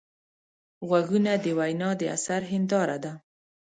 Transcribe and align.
غوږونه 0.87 1.31
د 1.43 1.45
وینا 1.57 1.89
د 1.99 2.01
اثر 2.15 2.41
هنداره 2.51 2.97
ده 3.03 3.13